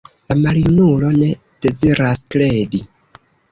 [0.29, 1.29] La maljunulo ne
[1.67, 2.83] deziras kredi.